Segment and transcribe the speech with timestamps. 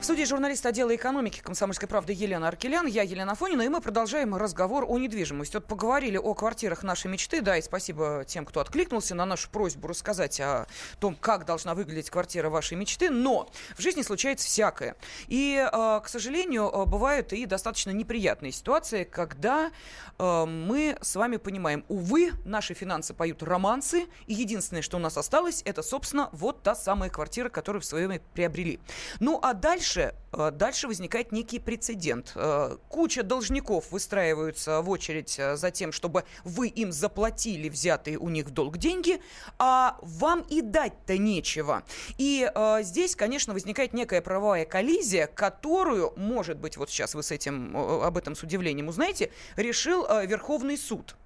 [0.00, 2.86] В студии журналист отдела экономики «Комсомольской правды» Елена Аркелян.
[2.86, 5.56] Я Елена Фонина, и мы продолжаем разговор о недвижимости.
[5.56, 9.88] Вот поговорили о квартирах нашей мечты, да, и спасибо тем, кто откликнулся на нашу просьбу
[9.88, 10.66] рассказать о
[11.00, 13.10] том, как должна выглядеть квартира вашей мечты.
[13.10, 14.96] Но в жизни случается всякое.
[15.28, 19.70] И, э, к сожалению, э, бывают и достаточно неприятные ситуации, когда
[20.18, 25.18] э, мы с вами понимаем, увы, наши финансы поют романсы, и единственное, что у нас
[25.18, 28.80] осталось, это, собственно, вот та самая квартира, которую в свое время приобрели.
[29.18, 32.32] Ну, а дальше дальше, э, дальше возникает некий прецедент.
[32.34, 38.28] Э, куча должников выстраиваются в очередь э, за тем, чтобы вы им заплатили взятые у
[38.28, 39.20] них в долг деньги,
[39.58, 41.82] а вам и дать-то нечего.
[42.18, 42.50] И
[42.82, 48.16] здесь, конечно, возникает некая правовая коллизия, которую, может быть, вот сейчас вы с этим, об
[48.16, 51.16] этом с удивлением узнаете, решил Верховный суд.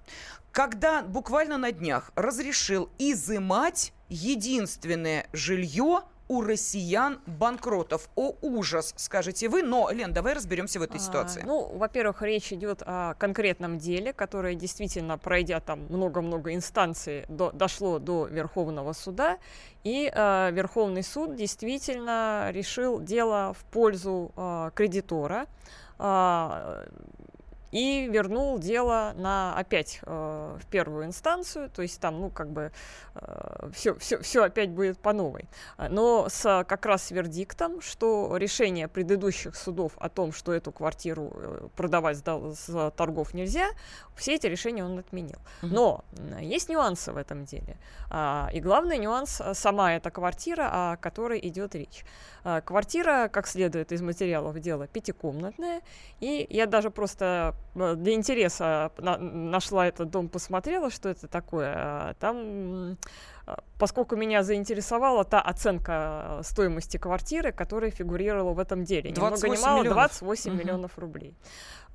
[0.51, 8.09] Когда буквально на днях разрешил изымать единственное жилье у россиян банкротов.
[8.15, 9.63] О, ужас, скажете вы.
[9.63, 11.43] Но, Лен, давай разберемся в этой а, ситуации.
[11.45, 17.99] Ну, во-первых, речь идет о конкретном деле, которое действительно, пройдя там много-много инстанций, до, дошло
[17.99, 19.37] до Верховного суда.
[19.83, 25.45] И э, Верховный суд действительно решил дело в пользу э, кредитора.
[25.99, 26.87] Э,
[27.75, 32.71] и вернул дело на опять э, в первую инстанцию, то есть там, ну, как бы
[33.15, 35.49] э, все, все, все опять будет по новой.
[35.89, 41.67] Но с как раз вердиктом, что решение предыдущих судов о том, что эту квартиру э,
[41.75, 43.67] продавать с торгов нельзя,
[44.15, 45.39] все эти решения он отменил.
[45.61, 46.05] Но
[46.39, 47.75] есть нюансы в этом деле.
[48.09, 52.05] А, и главный нюанс– сама эта квартира, о которой идет речь.
[52.47, 55.81] А, квартира, как следует из материалов дела, пятикомнатная.
[56.19, 61.73] И я даже просто э, для интереса нашла этот дом, посмотрела, что это такое.
[61.75, 62.99] А, там
[63.77, 69.11] поскольку меня заинтересовала та оценка стоимости квартиры, которая фигурировала в этом деле.
[69.11, 70.59] Ни много ни мало, 28 угу.
[70.59, 71.35] миллионов рублей.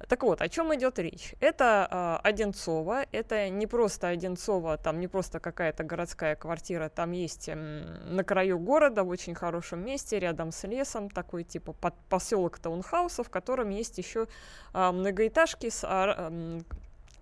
[0.08, 1.34] Так вот, о чем идет речь?
[1.40, 7.50] Это э, Одинцово, это не просто Одинцово, там не просто какая-то городская квартира, там есть
[7.50, 12.58] э, на краю города, в очень хорошем месте, рядом с лесом, такой типа под, поселок
[12.58, 14.26] таунхаусов, в котором есть еще
[14.72, 16.60] э, многоэтажки с э,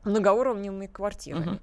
[0.05, 1.57] многоуровневыми квартирами.
[1.57, 1.61] Uh-huh.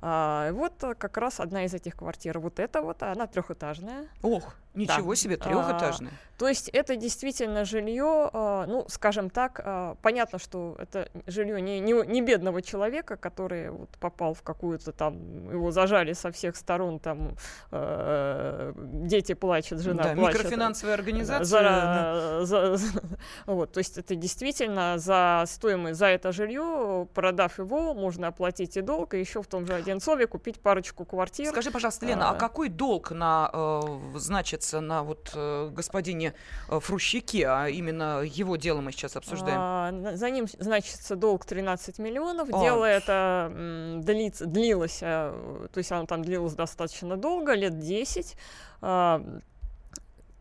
[0.00, 4.08] А, вот как раз одна из этих квартир, вот эта вот, она трехэтажная.
[4.22, 5.16] Ох, ничего да.
[5.16, 6.12] себе, трехэтажная.
[6.12, 11.60] А, то есть это действительно жилье, а, ну, скажем так, а, понятно, что это жилье
[11.62, 16.56] не, не, не бедного человека, который вот попал в какую-то там, его зажали со всех
[16.56, 17.36] сторон, там
[17.70, 20.40] э, дети плачут, жена да, плачет.
[20.40, 21.44] микрофинансовая организация.
[21.44, 22.44] За, да.
[22.44, 23.00] за, за,
[23.46, 28.82] вот, то есть это действительно за стоимость, за это жилье, продав его, можно оплатить и
[28.82, 31.50] долг, и еще в том же Одинцове купить парочку квартир.
[31.50, 34.18] Скажи, пожалуйста, Лена, а, а какой долг на, э,
[34.66, 36.34] значится на вот э, господине
[36.68, 39.58] э, Фрущике, а именно его дело мы сейчас обсуждаем?
[39.58, 42.48] А, за ним значится долг 13 миллионов.
[42.52, 42.60] А.
[42.60, 48.36] Дело это м, длится, длилось, а, то есть оно там длилось достаточно долго, лет 10
[48.82, 49.22] а,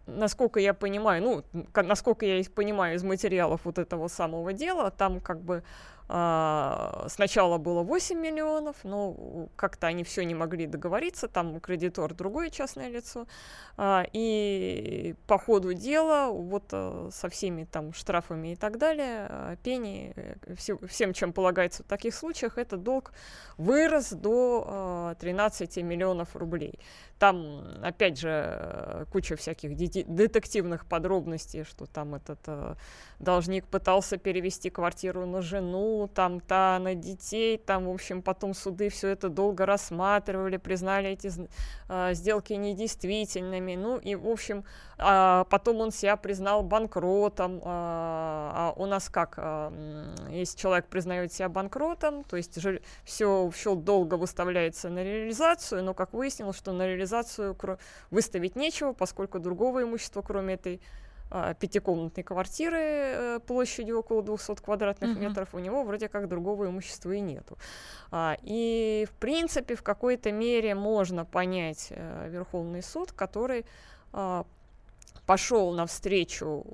[0.08, 1.44] насколько я понимаю, ну,
[1.74, 5.64] насколько я понимаю из материалов вот этого самого дела, там как бы
[6.08, 12.90] сначала было 8 миллионов, но как-то они все не могли договориться, там кредитор другое частное
[12.90, 13.26] лицо.
[13.78, 19.56] А, и по ходу дела, вот э, со всеми там штрафами и так далее, э,
[19.64, 20.56] пени, э,
[20.88, 23.12] всем, чем полагается в таких случаях, этот долг
[23.58, 26.80] вырос до 13 миллионов рублей.
[27.20, 32.40] Там, опять же, куча всяких детективных подробностей, что там этот
[33.20, 38.90] должник пытался перевести квартиру на жену, там та на детей, там, в общем, потом суды
[38.90, 41.32] все это долго рассматривали, признали эти
[41.90, 44.64] э, сделки недействительными, ну и, в общем,
[44.98, 51.34] э, потом он себя признал банкротом, э, а у нас как, э, если человек признает
[51.34, 56.74] себя банкротом, то есть же, все, все долго выставляется на реализацию, но, как выяснилось, что
[56.74, 57.56] на реализацию
[58.12, 60.82] выставить нечего, поскольку другого имущества, кроме этой
[61.60, 65.20] пятикомнатной квартиры э, площадью около 200 квадратных uh-huh.
[65.20, 67.58] метров, у него вроде как другого имущества и нету.
[68.12, 73.66] А, и, в принципе, в какой-то мере можно понять э, Верховный суд, который
[74.14, 74.46] а,
[75.26, 76.66] пошел навстречу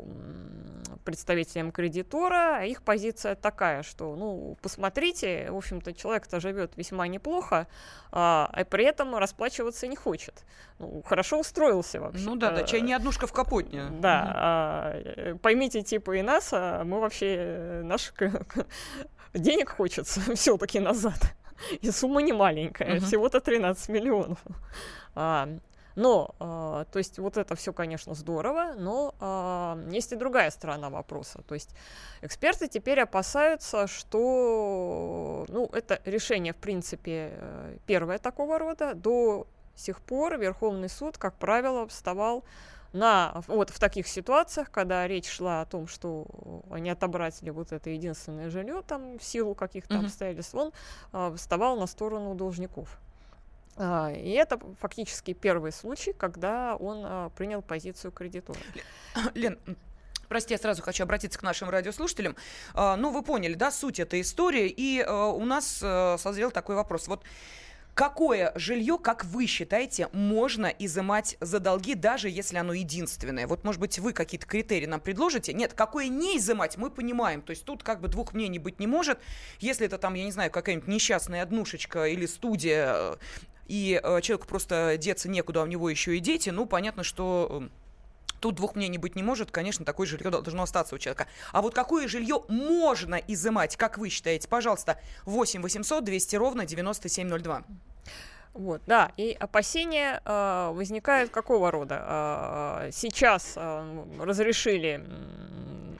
[1.03, 7.67] представителям кредитора, их позиция такая, что, ну, посмотрите, в общем-то, человек-то живет весьма неплохо,
[8.11, 10.43] а, а при этом расплачиваться не хочет.
[10.79, 12.23] Ну, хорошо устроился вообще.
[12.23, 13.85] Ну да, да, чай не однушка в капотне.
[13.99, 14.33] Да, угу.
[14.35, 18.13] а, поймите, типа и нас, а мы вообще, наш
[19.33, 21.35] денег хочется все-таки назад.
[21.81, 23.05] И сумма не маленькая, uh-huh.
[23.05, 24.39] всего-то 13 миллионов.
[25.13, 25.47] А,
[25.95, 30.89] но, э, то есть вот это все, конечно, здорово, но э, есть и другая сторона
[30.89, 31.41] вопроса.
[31.47, 31.71] То есть
[32.21, 38.93] эксперты теперь опасаются, что, ну, это решение, в принципе, э, первое такого рода.
[38.93, 42.43] До сих пор Верховный суд, как правило, вставал
[42.93, 46.25] на, вот в таких ситуациях, когда речь шла о том, что
[46.71, 50.05] не отобрать ли вот это единственное жилье там в силу каких-то mm-hmm.
[50.05, 50.73] обстоятельств, он
[51.13, 52.99] э, вставал на сторону должников.
[53.77, 58.59] А, и это фактически первый случай, когда он а, принял позицию кредитора.
[59.35, 59.57] Лен,
[60.27, 62.37] Прости, я сразу хочу обратиться к нашим радиослушателям.
[62.73, 64.69] А, ну, вы поняли, да, суть этой истории.
[64.69, 65.83] И у нас
[66.21, 67.09] созрел такой вопрос.
[67.09, 67.25] Вот
[67.93, 73.47] Какое жилье, как вы считаете, можно изымать за долги, даже если оно единственное?
[73.47, 75.53] Вот, может быть, вы какие-то критерии нам предложите?
[75.53, 77.41] Нет, какое не изымать, мы понимаем.
[77.41, 79.19] То есть тут как бы двух мнений быть не может.
[79.59, 83.17] Если это там, я не знаю, какая-нибудь несчастная однушечка или студия,
[83.71, 87.63] и э, человеку просто деться некуда, а у него еще и дети, ну, понятно, что...
[87.63, 87.69] Э,
[88.41, 91.27] Тут двух мнений быть не может, конечно, такое жилье должно остаться у человека.
[91.51, 94.47] А вот какое жилье можно изымать, как вы считаете?
[94.47, 97.63] Пожалуйста, 8 800 200 ровно 9702.
[98.55, 102.03] Вот, да, и опасения э, возникают какого рода?
[102.07, 105.05] Э, сейчас э, разрешили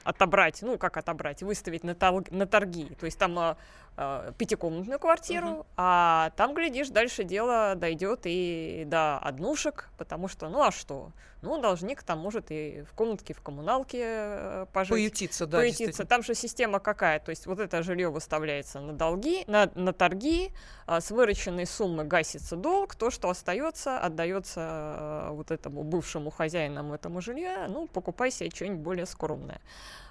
[0.04, 2.86] отобрать, ну как отобрать, выставить на, тол- на торги.
[3.00, 3.56] То есть там э,
[3.98, 5.66] э, пятикомнатную квартиру, угу.
[5.78, 11.12] а там, глядишь, дальше дело дойдет и до однушек, потому что, ну а что?
[11.42, 14.92] Ну, должник там может и в комнатке, в коммуналке э, пожить.
[14.92, 16.06] Поютиться, да, Поютиться.
[16.06, 17.20] Там же система какая?
[17.20, 20.52] То есть вот это жилье выставляется на долги, на, на торги,
[20.86, 26.82] а с вырученной суммы гасится долг, то, что остается, отдается э, вот этому бывшему хозяину
[26.94, 29.62] этому жилья, ну, покупай себе что-нибудь более скромное.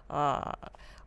[0.09, 0.59] А,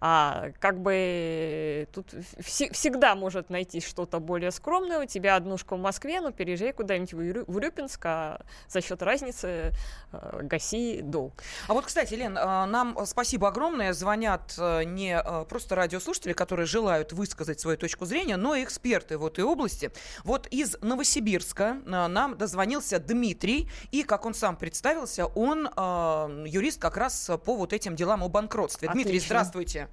[0.05, 4.99] а как бы тут вс- всегда может найти что-то более скромное.
[4.99, 9.01] У тебя однушка в Москве, но переезжай куда-нибудь в, Рю- в Рюпинск, а за счет
[9.01, 9.71] разницы
[10.11, 11.41] э, гаси долг.
[11.69, 13.93] А вот, кстати, Лен, э, нам спасибо огромное.
[13.93, 19.17] Звонят э, не э, просто радиослушатели, которые желают высказать свою точку зрения, но и эксперты
[19.17, 19.89] в этой области.
[20.25, 26.81] Вот из Новосибирска э, нам дозвонился Дмитрий, и, как он сам представился, он э, юрист
[26.81, 28.89] как раз по вот этим делам о банкротстве.
[28.89, 29.09] Отлично.
[29.11, 29.87] Дмитрий, здравствуйте.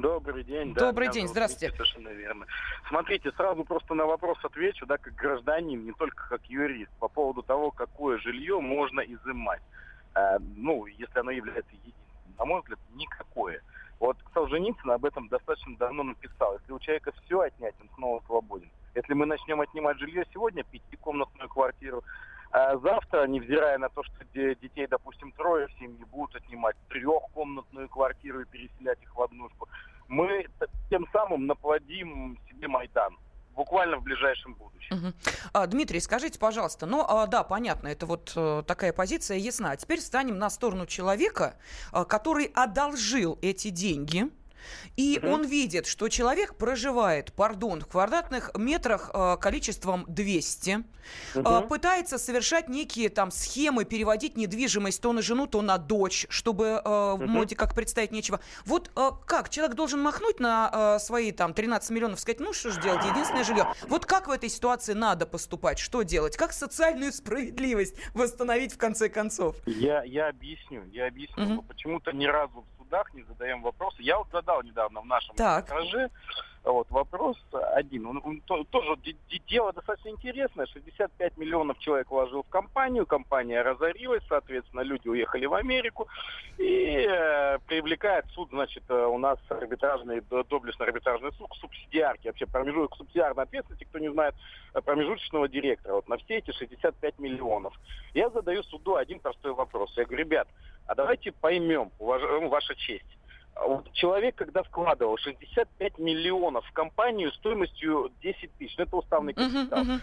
[0.00, 0.74] Добрый день.
[0.74, 1.74] Добрый да, день, здравствуйте.
[1.74, 2.46] Совершенно верно.
[2.88, 7.42] Смотрите, сразу просто на вопрос отвечу, да, как гражданин, не только как юрист, по поводу
[7.42, 9.62] того, какое жилье можно изымать.
[10.14, 12.36] А, ну, если оно является единственным.
[12.38, 13.60] На мой взгляд, никакое.
[13.98, 16.56] Вот Солженицын об этом достаточно давно написал.
[16.60, 18.70] Если у человека все отнять, он снова свободен.
[18.94, 22.04] Если мы начнем отнимать жилье сегодня, пятикомнатную квартиру,
[22.50, 28.40] а завтра, невзирая на то, что детей, допустим, трое в семье, будут отнимать трехкомнатную квартиру
[28.40, 29.68] и переселять их в однушку,
[30.08, 30.46] мы
[30.88, 33.16] тем самым наплодим себе Майдан
[33.54, 34.96] буквально в ближайшем будущем.
[34.96, 35.06] Угу.
[35.47, 39.72] А, Дмитрий, скажите, пожалуйста, ну а, да, понятно, это вот а, такая позиция ясна.
[39.72, 41.56] А теперь встанем на сторону человека,
[41.92, 44.30] а, который одолжил эти деньги
[44.96, 45.32] и угу.
[45.32, 50.84] он видит, что человек проживает, пардон, в квадратных метрах э, количеством 200,
[51.34, 51.48] угу.
[51.48, 56.82] э, пытается совершать некие там схемы, переводить недвижимость то на жену, то на дочь, чтобы
[56.84, 57.24] э, угу.
[57.24, 58.40] в моде как представить нечего.
[58.64, 59.50] Вот э, как?
[59.50, 63.44] Человек должен махнуть на э, свои там 13 миллионов, сказать, ну что же делать, единственное
[63.44, 63.66] жилье.
[63.88, 65.78] Вот как в этой ситуации надо поступать?
[65.78, 66.36] Что делать?
[66.36, 69.56] Как социальную справедливость восстановить в конце концов?
[69.66, 70.84] Я, я объясню.
[70.92, 71.58] Я объясню.
[71.58, 71.62] Угу.
[71.62, 72.77] Почему-то ни разу судах
[73.14, 74.02] не задаем вопросы.
[74.02, 76.10] Я вот задал недавно в нашем гараже
[76.64, 77.36] вот, вопрос
[77.74, 78.06] один.
[78.06, 78.96] Он, он, то, тоже
[79.48, 80.66] дело достаточно интересное.
[80.66, 86.08] 65 миллионов человек вложил в компанию, компания разорилась, соответственно, люди уехали в Америку.
[86.58, 92.96] И э, привлекает суд, значит, э, у нас арбитражный, доблестный арбитражный суд, субсидиарки, вообще промежуток
[92.96, 94.34] субсидиарной ответственности, кто не знает,
[94.74, 95.94] э, промежуточного директора.
[95.94, 97.74] Вот на все эти 65 миллионов.
[98.14, 99.92] Я задаю суду один простой вопрос.
[99.96, 100.48] Я говорю, ребят,
[100.88, 102.22] а давайте поймем, уваж...
[102.22, 103.04] Ну, ваша честь.
[103.54, 109.82] Вот человек, когда вкладывал 65 миллионов в компанию стоимостью 10 тысяч, ну это уставный капитал,
[109.82, 110.00] uh-huh, uh-huh.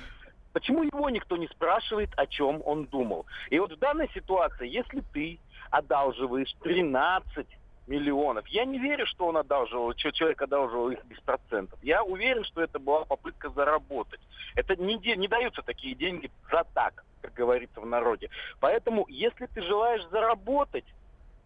[0.54, 3.26] почему его никто не спрашивает, о чем он думал?
[3.50, 5.40] И вот в данной ситуации, если ты
[5.72, 7.48] одалживаешь 13
[7.88, 8.48] миллионов.
[8.48, 11.80] Я не верю, что он одалживал, что человек одалживал их без процентов.
[11.84, 14.20] Я уверен, что это была попытка заработать.
[14.56, 18.30] Это не, не даются такие деньги за так, как говорится в народе.
[18.60, 20.86] Поэтому, если ты желаешь заработать,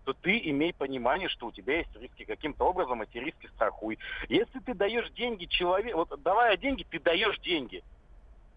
[0.06, 2.24] то ты имей понимание, что у тебя есть риски.
[2.24, 4.00] Каким-то образом эти риски страхуй.
[4.28, 7.84] Если ты даешь деньги человеку, вот давая деньги, ты даешь деньги.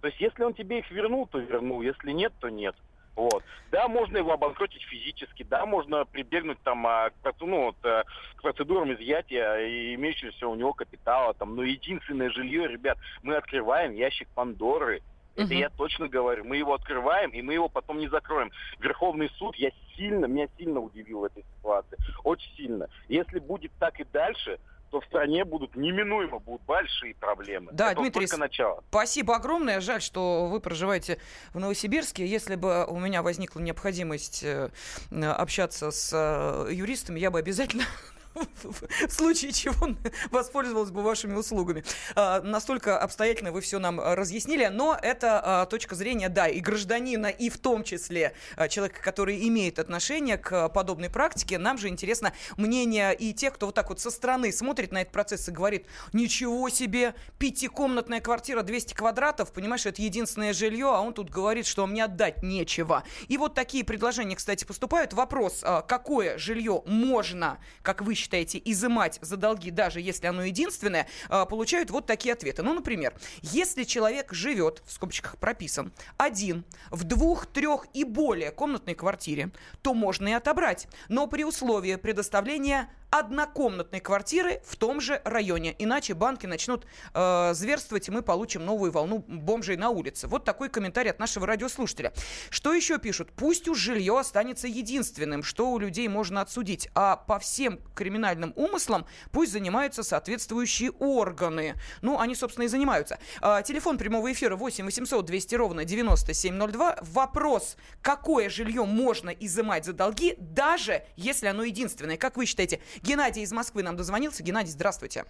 [0.01, 1.83] То есть если он тебе их вернул, то вернул.
[1.83, 2.75] Если нет, то нет.
[3.15, 3.43] Вот.
[3.71, 8.05] Да, можно его обанкротить физически, да, можно прибегнуть там а, к, ну, вот, э,
[8.37, 11.35] к процедурам изъятия имеющегося у него капитала.
[11.35, 11.55] Там.
[11.55, 15.03] Но единственное жилье, ребят, мы открываем ящик Пандоры,
[15.35, 15.55] это угу.
[15.55, 16.45] я точно говорю.
[16.45, 18.51] Мы его открываем, и мы его потом не закроем.
[18.81, 21.97] Верховный суд, я сильно, меня сильно удивил в этой ситуации.
[22.23, 22.89] Очень сильно.
[23.09, 24.59] Если будет так и дальше,
[24.93, 27.73] то в стране будут неминуемо будут большие проблемы.
[27.73, 28.85] Да, Это Дмитрий, только начало.
[28.91, 29.81] спасибо огромное.
[29.81, 31.19] Жаль, что вы проживаете
[31.55, 32.27] в Новосибирске.
[32.27, 34.69] Если бы у меня возникла необходимость э,
[35.11, 37.85] общаться с э, юристами, я бы обязательно
[38.63, 39.95] в случае чего
[40.31, 41.85] воспользовалась бы вашими услугами.
[42.15, 47.27] А, настолько обстоятельно вы все нам разъяснили, но это а, точка зрения, да, и гражданина,
[47.27, 51.59] и в том числе а, человека, который имеет отношение к подобной практике.
[51.59, 55.13] Нам же интересно мнение и тех, кто вот так вот со стороны смотрит на этот
[55.13, 61.13] процесс и говорит, ничего себе, пятикомнатная квартира 200 квадратов, понимаешь, это единственное жилье, а он
[61.13, 63.05] тут говорит, что мне отдать нечего.
[63.29, 65.13] И вот такие предложения, кстати, поступают.
[65.13, 68.22] Вопрос, какое жилье можно, как вы считаете,
[68.65, 72.63] изымать за долги, даже если оно единственное, а, получают вот такие ответы.
[72.63, 78.95] Ну, например, если человек живет, в скобочках прописан, один в двух, трех и более комнатной
[78.95, 79.51] квартире,
[79.83, 85.77] то можно и отобрать, но при условии предоставления однокомнатной квартиры в том же районе.
[85.79, 90.27] Иначе банки начнут э, зверствовать, и мы получим новую волну бомжей на улице.
[90.29, 92.15] Вот такой комментарий от нашего радиослушателя.
[92.49, 93.31] Что еще пишут?
[93.37, 99.05] Пусть уж жилье останется единственным, что у людей можно отсудить, а по всем криминальным умыслам
[99.31, 101.75] пусть занимаются соответствующие органы.
[102.01, 103.19] Ну, они, собственно, и занимаются.
[103.43, 107.01] Э, телефон прямого эфира 8 800 200 ровно 9702.
[107.03, 112.17] Вопрос, какое жилье можно изымать за долги, даже если оно единственное.
[112.17, 114.43] Как вы считаете, Геннадий из Москвы нам дозвонился.
[114.43, 115.25] Геннадий, здравствуйте.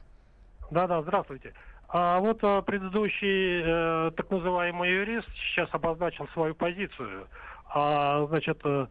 [0.71, 1.55] Да-да, здравствуйте.
[1.89, 7.29] А вот а, предыдущий э, так называемый юрист сейчас обозначил свою позицию.
[7.69, 8.87] А, значит, э,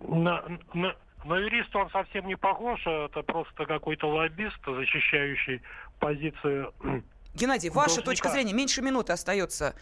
[0.00, 0.42] на,
[0.74, 5.62] на, на юриста он совсем не похож, это просто какой-то лоббист, защищающий
[6.00, 6.72] позицию.
[7.34, 8.10] Геннадий, ваша должника.
[8.10, 9.74] точка зрения, меньше минуты остается.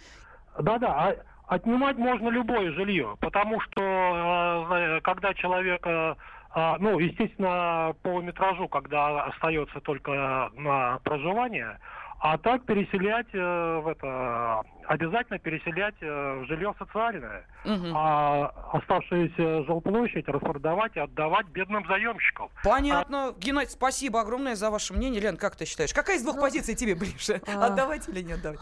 [0.59, 1.17] Да-да, а,
[1.55, 6.15] отнимать можно любое жилье, потому что э, когда человек э,
[6.53, 11.79] а, ну, естественно, по метражу, когда остается только на проживание,
[12.23, 17.93] а так переселять э, в это обязательно переселять э, в жилье социальное, угу.
[17.95, 22.51] а оставшуюся жилплощадь распродавать и отдавать бедным заемщикам.
[22.63, 23.33] Понятно, а...
[23.39, 26.75] Геннадий, спасибо огромное за ваше мнение, Лен, как ты считаешь, какая из двух ну, позиций
[26.75, 27.67] тебе ближе, а...
[27.67, 28.61] отдавать или не отдавать?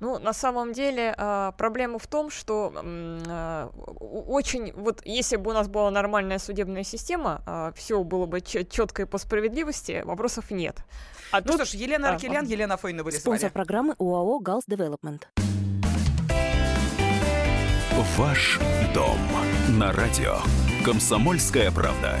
[0.00, 3.68] Ну, на самом деле, э, проблема в том, что э,
[4.26, 9.02] очень, вот если бы у нас была нормальная судебная система, э, все было бы четко
[9.02, 10.76] и по справедливости, вопросов нет.
[11.32, 11.56] А ну, тут...
[11.56, 15.28] слушай, Елена Аркелян, а, Елена Фойна были Спонсор программы ОАО «Галс Девелопмент».
[18.16, 18.60] Ваш
[18.92, 19.18] дом
[19.78, 20.38] на радио.
[20.84, 22.20] Комсомольская правда.